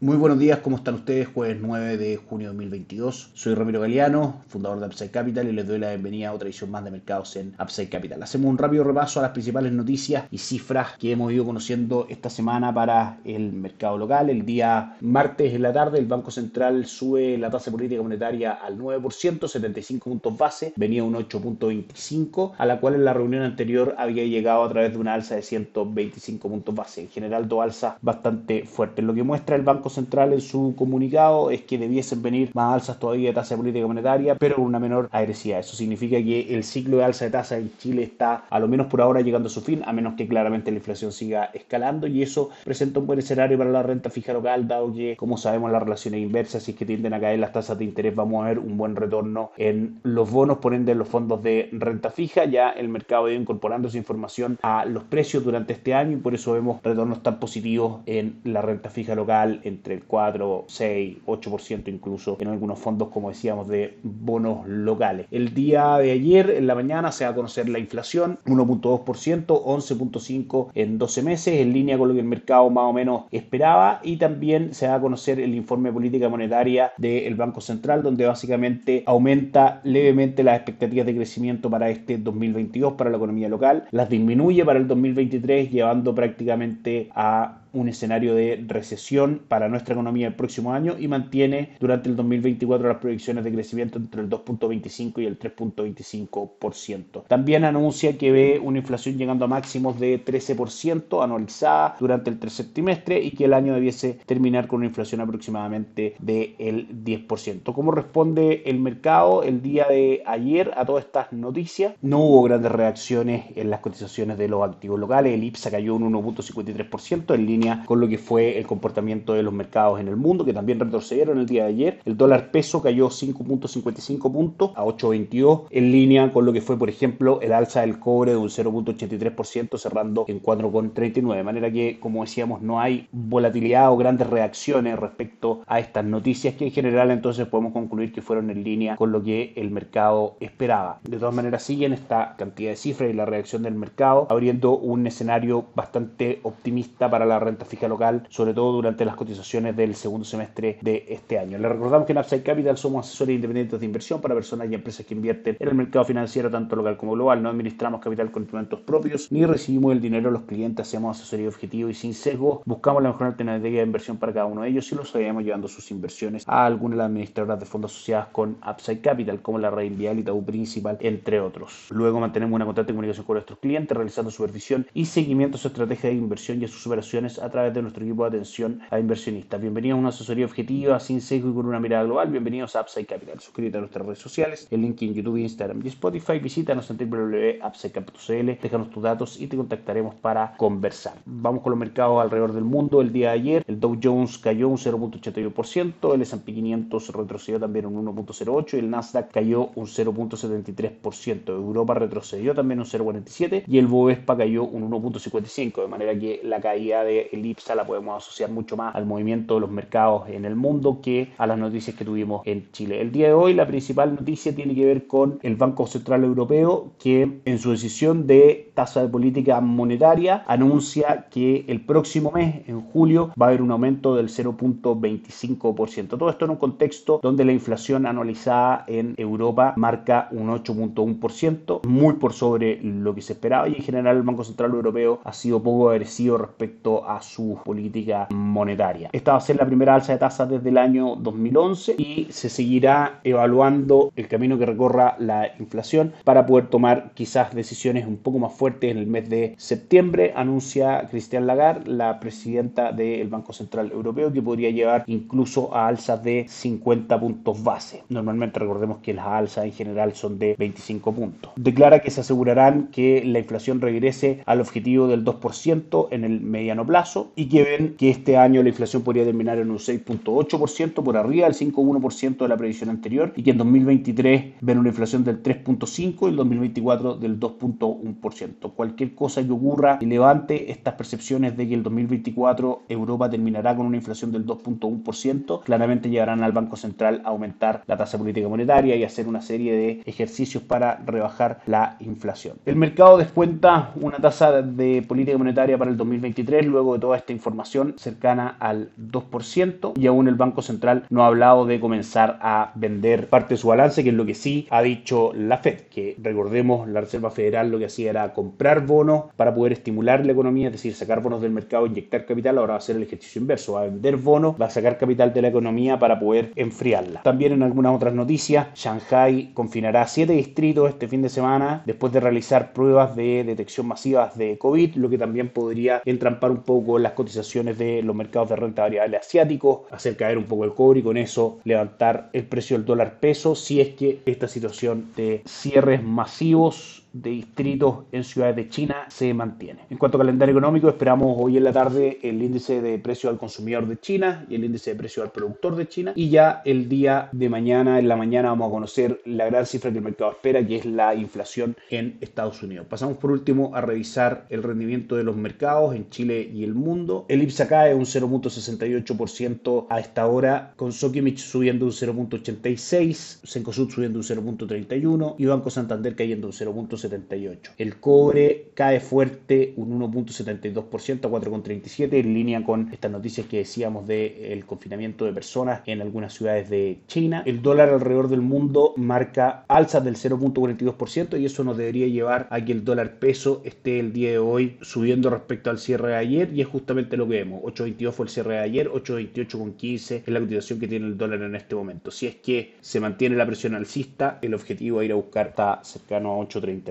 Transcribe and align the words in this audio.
Muy 0.00 0.16
buenos 0.16 0.38
días, 0.38 0.60
¿cómo 0.60 0.76
están 0.76 0.94
ustedes? 0.94 1.26
Jueves 1.26 1.56
9 1.60 1.96
de 1.96 2.16
junio 2.18 2.50
de 2.50 2.54
2022. 2.54 3.32
Soy 3.34 3.54
Ramiro 3.54 3.80
Galeano, 3.80 4.42
fundador 4.46 4.78
de 4.78 4.86
Upside 4.86 5.10
Capital 5.10 5.48
y 5.48 5.52
les 5.52 5.66
doy 5.66 5.80
la 5.80 5.88
bienvenida 5.88 6.28
a 6.28 6.34
otra 6.34 6.48
edición 6.48 6.70
más 6.70 6.84
de 6.84 6.92
mercados 6.92 7.34
en 7.34 7.52
Upside 7.60 7.88
Capital. 7.88 8.22
Hacemos 8.22 8.48
un 8.48 8.58
rápido 8.58 8.84
repaso 8.84 9.18
a 9.18 9.24
las 9.24 9.32
principales 9.32 9.72
noticias 9.72 10.26
y 10.30 10.38
cifras 10.38 10.96
que 10.98 11.10
hemos 11.10 11.32
ido 11.32 11.44
conociendo 11.44 12.06
esta 12.08 12.30
semana 12.30 12.72
para 12.72 13.18
el 13.24 13.52
mercado 13.52 13.98
local. 13.98 14.30
El 14.30 14.46
día 14.46 14.96
martes 15.00 15.52
en 15.52 15.62
la 15.62 15.72
tarde 15.72 15.98
el 15.98 16.06
Banco 16.06 16.30
Central 16.30 16.86
sube 16.86 17.36
la 17.36 17.50
tasa 17.50 17.72
política 17.72 18.00
monetaria 18.00 18.52
al 18.52 18.78
9%, 18.78 19.48
75 19.48 20.10
puntos 20.10 20.38
base, 20.38 20.72
venía 20.76 21.02
un 21.02 21.14
8.25, 21.14 22.52
a 22.56 22.66
la 22.66 22.78
cual 22.78 22.94
en 22.94 23.04
la 23.04 23.14
reunión 23.14 23.42
anterior 23.42 23.96
había 23.98 24.22
llegado 24.22 24.62
a 24.62 24.68
través 24.68 24.92
de 24.92 24.98
una 24.98 25.14
alza 25.14 25.34
de 25.34 25.42
125 25.42 26.48
puntos 26.48 26.72
base. 26.72 27.00
En 27.00 27.08
general, 27.08 27.48
dos 27.48 27.64
alzas 27.64 27.94
bastante 28.00 28.64
fuertes. 28.64 29.04
Lo 29.04 29.12
que 29.12 29.24
muestra 29.24 29.56
el 29.56 29.62
Banco 29.62 29.87
Central 29.88 30.32
en 30.32 30.40
su 30.40 30.74
comunicado 30.76 31.50
es 31.50 31.62
que 31.62 31.78
debiesen 31.78 32.22
venir 32.22 32.50
más 32.54 32.74
alzas 32.74 32.98
todavía 32.98 33.28
de 33.28 33.34
tasa 33.34 33.56
política 33.56 33.86
monetaria, 33.86 34.34
pero 34.34 34.56
con 34.56 34.64
una 34.64 34.78
menor 34.78 35.08
agresividad. 35.12 35.60
Eso 35.60 35.76
significa 35.76 36.16
que 36.18 36.54
el 36.54 36.64
ciclo 36.64 36.98
de 36.98 37.04
alza 37.04 37.24
de 37.24 37.30
tasa 37.30 37.58
en 37.58 37.70
Chile 37.78 38.02
está, 38.02 38.44
a 38.48 38.58
lo 38.58 38.68
menos 38.68 38.86
por 38.86 39.00
ahora, 39.00 39.20
llegando 39.20 39.48
a 39.48 39.50
su 39.50 39.60
fin, 39.60 39.82
a 39.84 39.92
menos 39.92 40.14
que 40.14 40.28
claramente 40.28 40.70
la 40.70 40.78
inflación 40.78 41.12
siga 41.12 41.50
escalando 41.54 42.06
y 42.06 42.22
eso 42.22 42.50
presenta 42.64 43.00
un 43.00 43.06
buen 43.06 43.18
escenario 43.18 43.58
para 43.58 43.70
la 43.70 43.82
renta 43.82 44.10
fija 44.10 44.32
local, 44.32 44.66
dado 44.68 44.92
que, 44.92 45.16
como 45.16 45.36
sabemos, 45.36 45.70
las 45.70 45.82
relaciones 45.82 46.20
inversas, 46.20 46.62
si 46.62 46.72
es 46.72 46.76
que 46.76 46.86
tienden 46.86 47.14
a 47.14 47.20
caer 47.20 47.38
las 47.38 47.52
tasas 47.52 47.78
de 47.78 47.84
interés, 47.84 48.14
vamos 48.14 48.44
a 48.44 48.48
ver 48.48 48.58
un 48.58 48.76
buen 48.76 48.96
retorno 48.96 49.52
en 49.56 50.00
los 50.02 50.30
bonos, 50.30 50.58
por 50.58 50.74
ende, 50.74 50.92
en 50.92 50.98
los 50.98 51.08
fondos 51.08 51.42
de 51.42 51.68
renta 51.72 52.10
fija. 52.10 52.44
Ya 52.44 52.70
el 52.70 52.88
mercado 52.88 53.26
ha 53.26 53.30
ido 53.30 53.40
incorporando 53.40 53.88
esa 53.88 53.98
información 53.98 54.58
a 54.62 54.84
los 54.84 55.04
precios 55.04 55.44
durante 55.44 55.72
este 55.72 55.94
año 55.94 56.16
y 56.16 56.20
por 56.20 56.34
eso 56.34 56.52
vemos 56.52 56.80
retornos 56.82 57.22
tan 57.22 57.38
positivos 57.38 58.00
en 58.06 58.40
la 58.44 58.62
renta 58.62 58.90
fija 58.90 59.14
local 59.14 59.60
entre 59.78 59.94
el 59.94 60.04
4, 60.04 60.64
6, 60.66 61.18
8% 61.24 61.88
incluso 61.88 62.36
en 62.40 62.48
algunos 62.48 62.78
fondos, 62.78 63.08
como 63.08 63.30
decíamos, 63.30 63.68
de 63.68 63.96
bonos 64.02 64.66
locales. 64.66 65.26
El 65.30 65.54
día 65.54 65.96
de 65.98 66.10
ayer, 66.10 66.50
en 66.50 66.66
la 66.66 66.74
mañana, 66.74 67.12
se 67.12 67.24
va 67.24 67.30
a 67.30 67.34
conocer 67.34 67.68
la 67.68 67.78
inflación, 67.78 68.38
1.2%, 68.46 69.46
11.5% 69.46 70.68
en 70.74 70.98
12 70.98 71.22
meses, 71.22 71.60
en 71.60 71.72
línea 71.72 71.96
con 71.96 72.08
lo 72.08 72.14
que 72.14 72.20
el 72.20 72.26
mercado 72.26 72.68
más 72.70 72.84
o 72.84 72.92
menos 72.92 73.22
esperaba, 73.30 74.00
y 74.02 74.16
también 74.16 74.74
se 74.74 74.88
va 74.88 74.96
a 74.96 75.00
conocer 75.00 75.38
el 75.38 75.54
informe 75.54 75.90
de 75.90 75.94
política 75.94 76.28
monetaria 76.28 76.92
del 76.98 77.36
Banco 77.36 77.60
Central, 77.60 78.02
donde 78.02 78.26
básicamente 78.26 79.04
aumenta 79.06 79.80
levemente 79.84 80.42
las 80.42 80.56
expectativas 80.56 81.06
de 81.06 81.14
crecimiento 81.14 81.70
para 81.70 81.88
este 81.88 82.18
2022 82.18 82.94
para 82.94 83.10
la 83.10 83.16
economía 83.16 83.48
local, 83.48 83.84
las 83.92 84.10
disminuye 84.10 84.64
para 84.64 84.80
el 84.80 84.88
2023, 84.88 85.70
llevando 85.70 86.14
prácticamente 86.14 87.08
a 87.14 87.58
un 87.80 87.88
escenario 87.88 88.34
de 88.34 88.64
recesión 88.66 89.42
para 89.48 89.68
nuestra 89.68 89.94
economía 89.94 90.28
el 90.28 90.34
próximo 90.34 90.72
año 90.72 90.96
y 90.98 91.08
mantiene 91.08 91.76
durante 91.80 92.08
el 92.08 92.16
2024 92.16 92.88
las 92.88 92.98
proyecciones 92.98 93.44
de 93.44 93.52
crecimiento 93.52 93.98
entre 93.98 94.22
el 94.22 94.28
2.25 94.28 95.22
y 95.22 95.26
el 95.26 95.38
3.25%. 95.38 97.24
También 97.26 97.64
anuncia 97.64 98.16
que 98.18 98.32
ve 98.32 98.60
una 98.62 98.78
inflación 98.78 99.16
llegando 99.16 99.44
a 99.44 99.48
máximos 99.48 99.98
de 99.98 100.24
13% 100.24 101.22
anualizada 101.22 101.96
durante 101.98 102.30
el 102.30 102.38
tercer 102.38 102.66
trimestre 102.72 103.22
y 103.22 103.30
que 103.32 103.44
el 103.44 103.54
año 103.54 103.74
debiese 103.74 104.18
terminar 104.26 104.66
con 104.66 104.78
una 104.78 104.86
inflación 104.86 105.20
aproximadamente 105.20 106.14
del 106.18 107.04
10%. 107.04 107.72
¿Cómo 107.72 107.90
responde 107.90 108.62
el 108.66 108.78
mercado 108.80 109.42
el 109.42 109.62
día 109.62 109.86
de 109.88 110.22
ayer 110.26 110.72
a 110.76 110.84
todas 110.84 111.04
estas 111.04 111.32
noticias? 111.32 111.94
No 112.02 112.20
hubo 112.20 112.42
grandes 112.42 112.72
reacciones 112.72 113.46
en 113.56 113.70
las 113.70 113.80
cotizaciones 113.80 114.38
de 114.38 114.48
los 114.48 114.62
activos 114.62 114.98
locales. 114.98 115.34
El 115.34 115.44
IPSA 115.44 115.70
cayó 115.70 115.94
un 115.94 116.12
1.53% 116.12 117.34
en 117.34 117.46
línea 117.46 117.67
con 117.86 118.00
lo 118.00 118.08
que 118.08 118.18
fue 118.18 118.58
el 118.58 118.66
comportamiento 118.66 119.34
de 119.34 119.42
los 119.42 119.52
mercados 119.52 120.00
en 120.00 120.08
el 120.08 120.16
mundo, 120.16 120.44
que 120.44 120.52
también 120.52 120.80
retrocedieron 120.80 121.38
el 121.38 121.46
día 121.46 121.64
de 121.64 121.68
ayer. 121.70 122.00
El 122.04 122.16
dólar 122.16 122.50
peso 122.50 122.82
cayó 122.82 123.08
5.55 123.08 124.32
puntos 124.32 124.72
a 124.76 124.84
8.22, 124.84 125.64
en 125.70 125.92
línea 125.92 126.32
con 126.32 126.44
lo 126.44 126.52
que 126.52 126.60
fue, 126.60 126.78
por 126.78 126.88
ejemplo, 126.88 127.40
el 127.40 127.52
alza 127.52 127.82
del 127.82 127.98
cobre 127.98 128.32
de 128.32 128.36
un 128.36 128.48
0.83%, 128.48 129.78
cerrando 129.78 130.24
en 130.28 130.42
4.39. 130.42 131.36
De 131.36 131.42
manera 131.42 131.70
que, 131.70 131.98
como 132.00 132.22
decíamos, 132.22 132.62
no 132.62 132.80
hay 132.80 133.08
volatilidad 133.12 133.92
o 133.92 133.96
grandes 133.96 134.28
reacciones 134.28 134.98
respecto 134.98 135.62
a 135.66 135.78
estas 135.80 136.04
noticias, 136.04 136.54
que 136.54 136.66
en 136.66 136.72
general 136.72 137.10
entonces 137.10 137.46
podemos 137.46 137.72
concluir 137.72 138.12
que 138.12 138.22
fueron 138.22 138.50
en 138.50 138.64
línea 138.64 138.96
con 138.96 139.12
lo 139.12 139.22
que 139.22 139.52
el 139.56 139.70
mercado 139.70 140.36
esperaba. 140.40 141.00
De 141.02 141.18
todas 141.18 141.34
maneras, 141.34 141.62
siguen 141.62 141.92
esta 141.92 142.36
cantidad 142.36 142.70
de 142.70 142.76
cifras 142.76 143.10
y 143.10 143.12
la 143.12 143.26
reacción 143.26 143.62
del 143.62 143.74
mercado, 143.74 144.26
abriendo 144.30 144.76
un 144.76 145.06
escenario 145.06 145.66
bastante 145.74 146.40
optimista 146.42 147.10
para 147.10 147.26
la 147.26 147.38
renta 147.48 147.64
fija 147.64 147.88
local, 147.88 148.26
sobre 148.28 148.54
todo 148.54 148.72
durante 148.72 149.04
las 149.04 149.16
cotizaciones 149.16 149.76
del 149.76 149.94
segundo 149.94 150.24
semestre 150.24 150.78
de 150.80 151.04
este 151.08 151.38
año. 151.38 151.58
Le 151.58 151.68
recordamos 151.68 152.06
que 152.06 152.12
en 152.12 152.18
Upside 152.18 152.42
Capital 152.42 152.76
somos 152.76 153.06
asesores 153.06 153.34
independientes 153.34 153.80
de 153.80 153.86
inversión 153.86 154.20
para 154.20 154.34
personas 154.34 154.70
y 154.70 154.74
empresas 154.74 155.06
que 155.06 155.14
invierten 155.14 155.56
en 155.58 155.68
el 155.68 155.74
mercado 155.74 156.04
financiero 156.04 156.50
tanto 156.50 156.76
local 156.76 156.96
como 156.96 157.12
global. 157.12 157.42
No 157.42 157.48
administramos 157.48 158.00
capital 158.00 158.30
con 158.30 158.42
instrumentos 158.42 158.80
propios 158.80 159.30
ni 159.32 159.44
recibimos 159.44 159.92
el 159.92 160.00
dinero 160.00 160.28
de 160.28 160.32
los 160.32 160.42
clientes. 160.42 160.86
Hacemos 160.86 161.18
asesoría 161.18 161.48
objetivo 161.48 161.88
y 161.88 161.94
sin 161.94 162.14
sesgo. 162.14 162.62
Buscamos 162.64 163.02
la 163.02 163.10
mejor 163.10 163.28
alternativa 163.28 163.78
de 163.78 163.86
inversión 163.86 164.16
para 164.18 164.32
cada 164.32 164.46
uno 164.46 164.62
de 164.62 164.68
ellos 164.68 164.90
y 164.92 164.94
los 164.94 165.10
seguimos 165.10 165.44
llevando 165.44 165.68
sus 165.68 165.90
inversiones 165.90 166.44
a 166.46 166.66
algunas 166.66 166.96
de 166.96 166.98
las 166.98 167.06
administradoras 167.06 167.60
de 167.60 167.66
fondos 167.66 167.92
asociadas 167.92 168.28
con 168.28 168.56
Upside 168.68 169.00
Capital, 169.00 169.40
como 169.42 169.58
la 169.58 169.70
Red 169.70 169.92
Vial 169.96 170.18
y 170.18 170.22
Tabú 170.22 170.44
Principal, 170.44 170.98
entre 171.00 171.40
otros. 171.40 171.86
Luego 171.90 172.20
mantenemos 172.20 172.54
una 172.54 172.64
constante 172.64 172.92
comunicación 172.92 173.26
con 173.26 173.34
nuestros 173.34 173.58
clientes, 173.58 173.96
realizando 173.96 174.30
supervisión 174.30 174.86
y 174.94 175.04
seguimiento 175.06 175.56
a 175.56 175.60
su 175.60 175.68
estrategia 175.68 176.10
de 176.10 176.16
inversión 176.16 176.60
y 176.60 176.64
a 176.64 176.68
sus 176.68 176.86
operaciones 176.86 177.37
a 177.42 177.50
través 177.50 177.74
de 177.74 177.82
nuestro 177.82 178.04
equipo 178.04 178.22
de 178.22 178.28
atención 178.28 178.80
a 178.90 178.98
inversionistas. 178.98 179.60
Bienvenidos 179.60 179.96
a 179.96 180.00
una 180.00 180.08
asesoría 180.10 180.46
objetiva, 180.46 180.98
sin 181.00 181.20
sesgo 181.20 181.50
y 181.50 181.54
con 181.54 181.66
una 181.66 181.80
mirada 181.80 182.04
global. 182.04 182.30
Bienvenidos 182.30 182.76
a 182.76 182.82
Upside 182.82 183.06
Capital. 183.06 183.40
Suscríbete 183.40 183.78
a 183.78 183.80
nuestras 183.80 184.04
redes 184.04 184.18
sociales, 184.18 184.68
el 184.70 184.82
link 184.82 185.02
en 185.02 185.14
YouTube, 185.14 185.36
Instagram 185.38 185.80
y 185.84 185.88
Spotify. 185.88 186.38
Visítanos 186.38 186.90
en 186.90 186.98
www.upsidecapital.cl, 186.98 188.62
déjanos 188.62 188.90
tus 188.90 189.02
datos 189.02 189.40
y 189.40 189.46
te 189.46 189.56
contactaremos 189.56 190.14
para 190.16 190.56
conversar. 190.56 191.14
Vamos 191.24 191.62
con 191.62 191.70
los 191.70 191.78
mercados 191.78 192.20
alrededor 192.20 192.52
del 192.52 192.64
mundo. 192.64 193.00
El 193.00 193.12
día 193.12 193.28
de 193.28 193.34
ayer, 193.34 193.64
el 193.66 193.80
Dow 193.80 193.98
Jones 194.02 194.38
cayó 194.38 194.68
un 194.68 194.76
0.81%, 194.76 196.14
el 196.14 196.22
S&P 196.22 196.54
500 196.54 197.08
retrocedió 197.10 197.60
también 197.60 197.86
un 197.86 198.06
1.08% 198.06 198.74
y 198.74 198.78
el 198.78 198.90
Nasdaq 198.90 199.30
cayó 199.30 199.70
un 199.74 199.86
0.73%. 199.86 201.48
Europa 201.48 201.94
retrocedió 201.94 202.54
también 202.54 202.80
un 202.80 202.86
0.47% 202.86 203.64
y 203.66 203.78
el 203.78 203.86
Bovespa 203.86 204.36
cayó 204.36 204.64
un 204.64 204.90
1.55%, 204.90 205.82
de 205.82 205.88
manera 205.88 206.18
que 206.18 206.40
la 206.42 206.60
caída 206.60 207.04
de 207.04 207.27
el 207.32 207.44
IPSA 207.44 207.74
la 207.74 207.86
podemos 207.86 208.22
asociar 208.22 208.50
mucho 208.50 208.76
más 208.76 208.94
al 208.94 209.06
movimiento 209.06 209.54
de 209.54 209.60
los 209.60 209.70
mercados 209.70 210.28
en 210.28 210.44
el 210.44 210.56
mundo 210.56 211.00
que 211.02 211.32
a 211.38 211.46
las 211.46 211.58
noticias 211.58 211.96
que 211.96 212.04
tuvimos 212.04 212.42
en 212.46 212.70
Chile. 212.72 213.00
El 213.00 213.12
día 213.12 213.28
de 213.28 213.34
hoy 213.34 213.54
la 213.54 213.66
principal 213.66 214.14
noticia 214.14 214.54
tiene 214.54 214.74
que 214.74 214.84
ver 214.84 215.06
con 215.06 215.38
el 215.42 215.56
Banco 215.56 215.86
Central 215.86 216.24
Europeo 216.24 216.92
que 216.98 217.40
en 217.44 217.58
su 217.58 217.70
decisión 217.70 218.26
de 218.26 218.70
tasa 218.74 219.02
de 219.02 219.08
política 219.08 219.60
monetaria 219.60 220.44
anuncia 220.46 221.26
que 221.30 221.64
el 221.68 221.84
próximo 221.84 222.30
mes, 222.32 222.68
en 222.68 222.80
julio, 222.80 223.32
va 223.40 223.46
a 223.46 223.48
haber 223.48 223.62
un 223.62 223.70
aumento 223.70 224.14
del 224.14 224.28
0.25%. 224.28 226.08
Todo 226.08 226.30
esto 226.30 226.44
en 226.44 226.52
un 226.52 226.56
contexto 226.56 227.20
donde 227.22 227.44
la 227.44 227.52
inflación 227.52 228.06
anualizada 228.06 228.84
en 228.86 229.14
Europa 229.16 229.74
marca 229.76 230.28
un 230.30 230.48
8.1%, 230.48 231.86
muy 231.86 232.14
por 232.14 232.32
sobre 232.32 232.80
lo 232.82 233.14
que 233.14 233.22
se 233.22 233.32
esperaba 233.32 233.68
y 233.68 233.74
en 233.74 233.82
general 233.82 234.16
el 234.16 234.22
Banco 234.22 234.44
Central 234.44 234.72
Europeo 234.72 235.20
ha 235.24 235.32
sido 235.32 235.62
poco 235.62 235.90
agresivo 235.90 236.38
respecto 236.38 237.08
a 237.08 237.17
su 237.20 237.58
política 237.64 238.28
monetaria. 238.30 239.10
Esta 239.12 239.32
va 239.32 239.38
a 239.38 239.42
ser 239.42 239.56
la 239.56 239.66
primera 239.66 239.94
alza 239.94 240.12
de 240.12 240.18
tasas 240.18 240.48
desde 240.48 240.68
el 240.68 240.78
año 240.78 241.16
2011 241.16 241.96
y 241.98 242.26
se 242.30 242.48
seguirá 242.48 243.20
evaluando 243.24 244.12
el 244.16 244.28
camino 244.28 244.58
que 244.58 244.66
recorra 244.66 245.16
la 245.18 245.48
inflación 245.58 246.12
para 246.24 246.46
poder 246.46 246.68
tomar 246.68 247.12
quizás 247.14 247.54
decisiones 247.54 248.06
un 248.06 248.16
poco 248.18 248.38
más 248.38 248.52
fuertes 248.52 248.90
en 248.90 248.98
el 248.98 249.06
mes 249.06 249.28
de 249.28 249.54
septiembre, 249.58 250.32
anuncia 250.36 251.06
Christian 251.10 251.46
Lagarde, 251.46 251.90
la 251.90 252.20
presidenta 252.20 252.92
del 252.92 253.28
Banco 253.28 253.52
Central 253.52 253.90
Europeo, 253.92 254.32
que 254.32 254.42
podría 254.42 254.70
llevar 254.70 255.04
incluso 255.06 255.74
a 255.74 255.88
alzas 255.88 256.22
de 256.22 256.46
50 256.48 257.18
puntos 257.18 257.62
base. 257.62 258.04
Normalmente 258.08 258.58
recordemos 258.58 258.98
que 258.98 259.14
las 259.14 259.26
alzas 259.26 259.64
en 259.64 259.72
general 259.72 260.14
son 260.14 260.38
de 260.38 260.54
25 260.58 261.12
puntos. 261.12 261.52
Declara 261.56 262.00
que 262.00 262.10
se 262.10 262.20
asegurarán 262.20 262.88
que 262.88 263.22
la 263.24 263.38
inflación 263.38 263.80
regrese 263.80 264.42
al 264.46 264.60
objetivo 264.60 265.08
del 265.08 265.24
2% 265.24 266.08
en 266.10 266.24
el 266.24 266.40
mediano 266.40 266.86
plazo 266.86 267.07
y 267.36 267.48
que 267.48 267.62
ven 267.62 267.94
que 267.96 268.10
este 268.10 268.36
año 268.36 268.62
la 268.62 268.68
inflación 268.68 269.02
podría 269.02 269.24
terminar 269.24 269.58
en 269.58 269.70
un 269.70 269.78
6.8% 269.78 271.02
por 271.02 271.16
arriba 271.16 271.46
del 271.46 271.54
5.1% 271.54 272.38
de 272.38 272.48
la 272.48 272.56
previsión 272.56 272.90
anterior 272.90 273.32
y 273.36 273.42
que 273.42 273.50
en 273.50 273.58
2023 273.58 274.54
ven 274.60 274.78
una 274.78 274.88
inflación 274.90 275.24
del 275.24 275.42
3.5% 275.42 276.22
y 276.22 276.24
el 276.26 276.36
2024 276.36 277.14
del 277.14 277.40
2.1%. 277.40 278.72
Cualquier 278.74 279.14
cosa 279.14 279.44
que 279.44 279.52
ocurra 279.52 279.98
y 280.00 280.06
levante 280.06 280.70
estas 280.70 280.94
percepciones 280.94 281.56
de 281.56 281.68
que 281.68 281.74
el 281.74 281.82
2024 281.82 282.82
Europa 282.88 283.30
terminará 283.30 283.74
con 283.76 283.86
una 283.86 283.96
inflación 283.96 284.32
del 284.32 284.46
2.1%, 284.46 285.62
claramente 285.62 286.10
llevarán 286.10 286.42
al 286.42 286.52
Banco 286.52 286.76
Central 286.76 287.22
a 287.24 287.28
aumentar 287.28 287.82
la 287.86 287.96
tasa 287.96 288.18
política 288.18 288.48
monetaria 288.48 288.96
y 288.96 289.04
hacer 289.04 289.28
una 289.28 289.40
serie 289.40 289.72
de 289.72 290.02
ejercicios 290.04 290.62
para 290.62 290.96
rebajar 291.06 291.60
la 291.66 291.96
inflación. 292.00 292.56
El 292.66 292.76
mercado 292.76 293.18
descuenta 293.18 293.92
una 294.00 294.18
tasa 294.18 294.62
de 294.62 295.02
política 295.02 295.38
monetaria 295.38 295.78
para 295.78 295.90
el 295.90 295.96
2023 295.96 296.66
luego 296.66 296.94
de 296.94 296.97
toda 297.00 297.16
esta 297.16 297.32
información 297.32 297.94
cercana 297.98 298.56
al 298.60 298.90
2% 298.98 299.92
y 299.96 300.06
aún 300.06 300.28
el 300.28 300.34
Banco 300.34 300.62
Central 300.62 301.04
no 301.10 301.22
ha 301.22 301.26
hablado 301.26 301.66
de 301.66 301.80
comenzar 301.80 302.38
a 302.40 302.72
vender 302.74 303.28
parte 303.28 303.54
de 303.54 303.58
su 303.58 303.68
balance, 303.68 304.02
que 304.02 304.10
es 304.10 304.14
lo 304.14 304.26
que 304.26 304.34
sí 304.34 304.66
ha 304.70 304.82
dicho 304.82 305.32
la 305.34 305.58
Fed, 305.58 305.80
que 305.90 306.16
recordemos 306.22 306.88
la 306.88 307.00
Reserva 307.00 307.30
Federal 307.30 307.70
lo 307.70 307.78
que 307.78 307.86
hacía 307.86 308.10
era 308.10 308.32
comprar 308.32 308.86
bonos 308.86 309.24
para 309.36 309.54
poder 309.54 309.72
estimular 309.72 310.24
la 310.24 310.32
economía, 310.32 310.66
es 310.66 310.72
decir, 310.72 310.94
sacar 310.94 311.22
bonos 311.22 311.42
del 311.42 311.52
mercado, 311.52 311.86
inyectar 311.86 312.24
capital, 312.24 312.58
ahora 312.58 312.72
va 312.72 312.76
a 312.76 312.78
hacer 312.78 312.96
el 312.96 313.02
ejercicio 313.02 313.40
inverso, 313.40 313.74
va 313.74 313.82
a 313.82 313.84
vender 313.84 314.16
bonos, 314.16 314.56
va 314.60 314.66
a 314.66 314.70
sacar 314.70 314.98
capital 314.98 315.32
de 315.32 315.42
la 315.42 315.48
economía 315.48 315.98
para 315.98 316.18
poder 316.18 316.52
enfriarla. 316.56 317.22
También 317.22 317.52
en 317.52 317.62
algunas 317.62 317.94
otras 317.94 318.14
noticias, 318.14 318.68
Shanghai 318.74 319.52
confinará 319.54 320.06
siete 320.06 320.32
distritos 320.32 320.88
este 320.88 321.08
fin 321.08 321.22
de 321.22 321.28
semana 321.28 321.82
después 321.84 322.12
de 322.12 322.20
realizar 322.20 322.72
pruebas 322.72 323.16
de 323.16 323.44
detección 323.44 323.86
masivas 323.86 324.36
de 324.36 324.58
COVID, 324.58 324.96
lo 324.96 325.08
que 325.08 325.18
también 325.18 325.48
podría 325.48 326.02
entrampar 326.04 326.50
un 326.50 326.62
poco 326.62 326.87
las 326.96 327.12
cotizaciones 327.12 327.76
de 327.76 328.02
los 328.02 328.16
mercados 328.16 328.48
de 328.48 328.56
renta 328.56 328.82
variable 328.82 329.18
asiáticos, 329.18 329.80
hacer 329.90 330.16
caer 330.16 330.38
un 330.38 330.44
poco 330.44 330.64
el 330.64 330.72
cobre 330.72 331.00
y 331.00 331.02
con 331.02 331.18
eso 331.18 331.58
levantar 331.64 332.30
el 332.32 332.44
precio 332.44 332.78
del 332.78 332.86
dólar 332.86 333.20
peso 333.20 333.54
si 333.54 333.80
es 333.80 333.90
que 333.90 334.20
esta 334.24 334.48
situación 334.48 335.12
de 335.16 335.42
cierres 335.46 336.02
masivos 336.02 337.02
de 337.12 337.30
distritos 337.30 338.04
en 338.12 338.24
ciudades 338.24 338.56
de 338.56 338.68
China 338.68 339.06
se 339.08 339.32
mantiene. 339.34 339.86
En 339.90 339.98
cuanto 339.98 340.18
a 340.18 340.20
calendario 340.20 340.52
económico, 340.52 340.88
esperamos 340.88 341.36
hoy 341.38 341.56
en 341.56 341.64
la 341.64 341.72
tarde 341.72 342.18
el 342.22 342.42
índice 342.42 342.80
de 342.80 342.98
precio 342.98 343.30
al 343.30 343.38
consumidor 343.38 343.86
de 343.86 343.98
China 343.98 344.46
y 344.48 344.54
el 344.54 344.64
índice 344.64 344.90
de 344.90 344.96
precio 344.96 345.22
al 345.22 345.30
productor 345.30 345.76
de 345.76 345.88
China. 345.88 346.12
Y 346.14 346.28
ya 346.28 346.62
el 346.64 346.88
día 346.88 347.28
de 347.32 347.48
mañana, 347.48 347.98
en 347.98 348.08
la 348.08 348.16
mañana, 348.16 348.50
vamos 348.50 348.68
a 348.68 348.70
conocer 348.70 349.20
la 349.24 349.46
gran 349.46 349.66
cifra 349.66 349.90
que 349.90 349.98
el 349.98 350.04
mercado 350.04 350.32
espera, 350.32 350.66
que 350.66 350.76
es 350.76 350.84
la 350.84 351.14
inflación 351.14 351.76
en 351.90 352.18
Estados 352.20 352.62
Unidos. 352.62 352.86
Pasamos 352.88 353.18
por 353.18 353.30
último 353.30 353.74
a 353.74 353.80
revisar 353.80 354.46
el 354.50 354.62
rendimiento 354.62 355.16
de 355.16 355.24
los 355.24 355.36
mercados 355.36 355.94
en 355.94 356.10
Chile 356.10 356.50
y 356.52 356.64
el 356.64 356.74
mundo. 356.74 357.24
El 357.28 357.42
IPSA 357.42 357.68
cae 357.68 357.94
un 357.94 358.04
0.68% 358.04 359.86
a 359.88 360.00
esta 360.00 360.26
hora, 360.26 360.72
con 360.76 360.92
Sokimich 360.92 361.38
subiendo 361.38 361.86
un 361.86 361.92
0.86%, 361.92 363.40
Sencosud 363.44 363.90
subiendo 363.90 364.18
un 364.18 364.24
0.31% 364.24 365.34
y 365.38 365.46
Banco 365.46 365.70
Santander 365.70 366.14
cayendo 366.14 366.48
un 366.48 366.52
0.78%. 366.98 367.70
El 367.78 367.96
cobre 367.96 368.70
cae 368.74 369.00
fuerte 369.00 369.74
un 369.76 370.00
1.72% 370.00 371.24
a 371.24 371.30
4.37 371.30 372.12
en 372.12 372.34
línea 372.34 372.64
con 372.64 372.88
estas 372.92 373.10
noticias 373.10 373.46
que 373.46 373.58
decíamos 373.58 374.06
del 374.06 374.64
confinamiento 374.66 375.24
de 375.24 375.32
personas 375.32 375.82
en 375.86 376.00
algunas 376.00 376.32
ciudades 376.32 376.68
de 376.70 376.98
China. 377.06 377.42
El 377.46 377.62
dólar 377.62 377.90
alrededor 377.90 378.28
del 378.28 378.40
mundo 378.40 378.94
marca 378.96 379.64
alzas 379.68 380.04
del 380.04 380.16
0.42% 380.16 381.40
y 381.40 381.44
eso 381.44 381.64
nos 381.64 381.76
debería 381.76 382.06
llevar 382.06 382.46
a 382.50 382.64
que 382.64 382.72
el 382.72 382.84
dólar 382.84 383.18
peso 383.18 383.62
esté 383.64 384.00
el 384.00 384.12
día 384.12 384.30
de 384.30 384.38
hoy 384.38 384.78
subiendo 384.80 385.30
respecto 385.30 385.70
al 385.70 385.78
cierre 385.78 386.08
de 386.08 386.16
ayer 386.16 386.50
y 386.54 386.60
es 386.60 386.66
justamente 386.66 387.16
lo 387.16 387.28
que 387.28 387.36
vemos. 387.36 387.62
8.22 387.62 388.12
fue 388.12 388.26
el 388.26 388.30
cierre 388.30 388.54
de 388.54 388.60
ayer, 388.60 388.90
8.28.15 388.90 390.22
es 390.26 390.28
la 390.28 390.40
cotización 390.40 390.78
que 390.78 390.88
tiene 390.88 391.06
el 391.06 391.18
dólar 391.18 391.42
en 391.42 391.54
este 391.54 391.74
momento. 391.74 392.10
Si 392.10 392.26
es 392.26 392.36
que 392.36 392.74
se 392.80 393.00
mantiene 393.00 393.36
la 393.36 393.46
presión 393.46 393.74
alcista, 393.74 394.38
el 394.42 394.54
objetivo 394.54 395.00
a 395.00 395.04
ir 395.04 395.12
a 395.12 395.16
buscar 395.16 395.48
está 395.58 395.80
cercano 395.82 396.32
a 396.32 396.36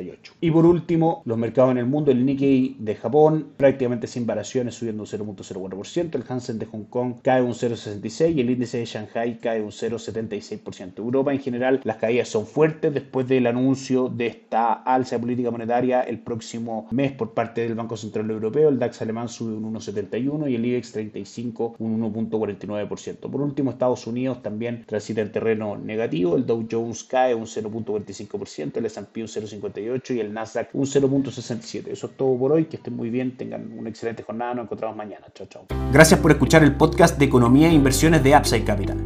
8.38. 0.02 0.32
Y 0.42 0.52
por 0.52 0.66
último, 0.66 1.22
los 1.26 1.38
mercados 1.38 1.72
en 1.72 1.78
el 1.78 1.86
mundo, 1.86 2.12
el 2.12 2.26
Nikkei 2.26 2.76
de 2.80 2.96
Japón 2.96 3.48
prácticamente 3.58 4.08
sin 4.08 4.26
variaciones 4.26 4.76
subiendo 4.76 5.04
un 5.04 5.08
0.04%, 5.08 6.16
el 6.16 6.24
Hansen 6.28 6.60
de 6.60 6.66
Hong 6.66 6.86
Kong 6.86 7.16
cae 7.22 7.42
un 7.42 7.54
0.66% 7.54 8.36
y 8.36 8.42
el 8.42 8.50
índice 8.50 8.80
de 8.80 8.86
Shanghai 8.86 9.38
cae 9.40 9.62
un 9.62 9.72
0.76%. 9.72 10.98
Europa 10.98 11.34
en 11.34 11.40
general 11.40 11.82
las 11.84 11.98
caídas 11.98 12.28
son 12.28 12.46
fuertes 12.46 12.94
después 12.94 13.28
del 13.28 13.48
anuncio 13.48 14.10
de 14.10 14.28
esta 14.28 14.74
alza 14.74 15.16
de 15.16 15.22
política 15.22 15.52
monetaria 15.52 16.02
el 16.02 16.20
próximo 16.20 16.88
mes 16.92 17.12
por 17.12 17.34
parte 17.34 17.62
del 17.62 17.76
Banco 17.76 17.98
Central 17.98 18.30
Europeo, 18.30 18.70
el 18.70 18.80
DAX 18.80 19.02
alemán 19.02 19.30
sube 19.30 19.54
un 19.54 19.74
1.71 19.74 20.50
y 20.50 20.56
el 20.56 20.66
IBEX 20.66 20.92
35 20.92 21.76
un 21.80 22.02
1.49%. 22.02 23.30
Por 23.30 23.42
último, 23.42 23.72
Estados 23.72 24.08
Unidos 24.08 24.42
también 24.42 24.84
transita 24.86 25.22
en 25.22 25.32
terreno 25.32 25.78
negativo, 25.78 26.36
el 26.36 26.46
Dow 26.46 26.68
Jones 26.70 27.04
cae 27.04 27.36
un 27.36 27.46
0.45%, 27.46 28.78
el 28.78 28.86
S&P 28.86 29.22
un 29.22 29.28
0.58 29.28 29.87
y 30.10 30.20
el 30.20 30.34
Nasdaq 30.34 30.70
un 30.74 30.86
0.67. 30.86 31.88
Eso 31.88 32.08
es 32.08 32.18
todo 32.18 32.38
por 32.38 32.52
hoy. 32.52 32.66
Que 32.66 32.78
estén 32.78 32.96
muy 32.96 33.10
bien, 33.10 33.38
tengan 33.38 33.72
una 33.78 33.90
excelente 33.90 34.24
jornada. 34.24 34.56
Nos 34.56 34.66
encontramos 34.66 34.96
mañana. 34.96 35.28
Chao, 35.34 35.48
chao. 35.48 35.66
Gracias 35.92 36.20
por 36.20 36.32
escuchar 36.32 36.64
el 36.64 36.76
podcast 36.76 37.18
de 37.18 37.26
Economía 37.26 37.70
e 37.70 37.74
Inversiones 37.74 38.24
de 38.24 38.36
Upside 38.36 38.64
Capital. 38.64 38.98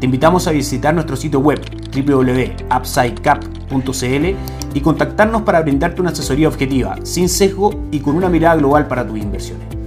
Te 0.00 0.06
invitamos 0.06 0.46
a 0.46 0.52
visitar 0.52 0.94
nuestro 0.94 1.16
sitio 1.16 1.40
web 1.40 1.60
www.upsidecap.cl 1.92 4.74
y 4.74 4.80
contactarnos 4.80 5.42
para 5.42 5.60
brindarte 5.62 6.00
una 6.00 6.10
asesoría 6.10 6.48
objetiva, 6.48 7.04
sin 7.04 7.28
sesgo 7.28 7.86
y 7.90 8.00
con 8.00 8.14
una 8.14 8.28
mirada 8.28 8.56
global 8.56 8.86
para 8.86 9.06
tus 9.06 9.18
inversiones. 9.18 9.77